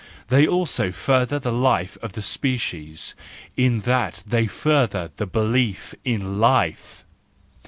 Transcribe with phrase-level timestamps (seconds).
[0.29, 3.13] They also further the life of the species,
[3.55, 7.05] in that they further the belief in life